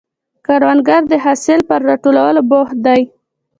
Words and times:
کروندګر 0.45 1.01
د 1.11 1.13
حاصل 1.23 1.59
پر 1.69 1.79
راټولولو 1.89 2.41
بوخت 2.49 2.77
دی 2.85 3.01